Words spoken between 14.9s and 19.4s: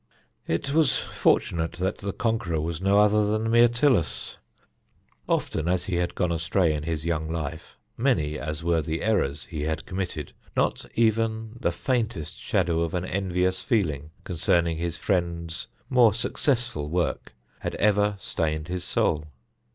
friend's more successful work had ever stained his soul.